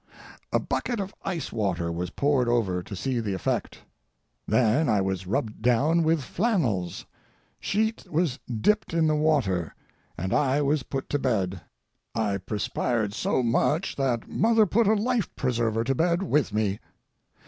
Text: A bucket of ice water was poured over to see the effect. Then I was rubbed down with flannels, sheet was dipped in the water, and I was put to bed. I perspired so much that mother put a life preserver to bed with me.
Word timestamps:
A 0.51 0.59
bucket 0.59 0.99
of 0.99 1.13
ice 1.21 1.51
water 1.51 1.91
was 1.91 2.09
poured 2.09 2.47
over 2.49 2.81
to 2.81 2.95
see 2.95 3.19
the 3.19 3.35
effect. 3.35 3.83
Then 4.47 4.89
I 4.89 4.99
was 4.99 5.27
rubbed 5.27 5.61
down 5.61 6.01
with 6.01 6.23
flannels, 6.23 7.05
sheet 7.59 8.09
was 8.09 8.39
dipped 8.61 8.95
in 8.95 9.05
the 9.05 9.13
water, 9.15 9.75
and 10.17 10.33
I 10.33 10.59
was 10.63 10.81
put 10.81 11.07
to 11.09 11.19
bed. 11.19 11.61
I 12.15 12.37
perspired 12.37 13.13
so 13.13 13.43
much 13.43 13.95
that 13.95 14.27
mother 14.27 14.65
put 14.65 14.87
a 14.87 14.95
life 14.95 15.29
preserver 15.35 15.83
to 15.83 15.93
bed 15.93 16.23
with 16.23 16.51
me. 16.51 16.79